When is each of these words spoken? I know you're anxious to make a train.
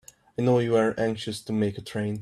I 0.35 0.41
know 0.41 0.57
you're 0.57 0.99
anxious 0.99 1.43
to 1.43 1.53
make 1.53 1.77
a 1.77 1.81
train. 1.83 2.19